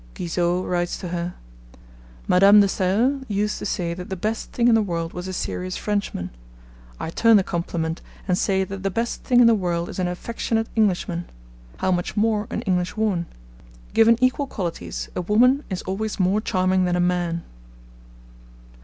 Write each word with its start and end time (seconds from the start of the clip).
Guizot 0.15 0.65
writes 0.67 0.97
to 0.97 1.09
her: 1.09 1.35
'Madame 2.27 2.59
de 2.59 2.67
Stael 2.67 3.21
used 3.27 3.59
to 3.59 3.67
say 3.67 3.93
that 3.93 4.09
the 4.09 4.15
best 4.15 4.51
thing 4.51 4.67
in 4.67 4.73
the 4.73 4.81
world 4.81 5.13
was 5.13 5.27
a 5.27 5.31
serious 5.31 5.77
Frenchman. 5.77 6.31
I 6.99 7.11
turn 7.11 7.37
the 7.37 7.43
compliment, 7.43 8.01
and 8.27 8.35
say 8.35 8.63
that 8.63 8.81
the 8.81 8.89
best 8.89 9.23
thing 9.23 9.39
in 9.41 9.45
the 9.45 9.53
world 9.53 9.89
is 9.89 9.99
an 9.99 10.07
affectionate 10.07 10.65
Englishman. 10.75 11.25
How 11.77 11.91
much 11.91 12.17
more 12.17 12.47
an 12.49 12.63
Englishwoman! 12.63 13.27
Given 13.93 14.17
equal 14.21 14.47
qualities, 14.47 15.07
a 15.15 15.21
woman 15.21 15.63
is 15.69 15.83
always 15.83 16.19
more 16.19 16.41
charming 16.41 16.85
than 16.85 16.95
a 16.95 16.99
man.' 16.99 17.43